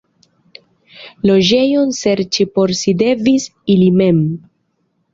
Loĝejon 1.31 1.95
serĉi 1.99 2.49
por 2.57 2.75
si 2.83 2.97
devis 3.05 3.49
ili 3.79 3.95
mem. 4.03 4.29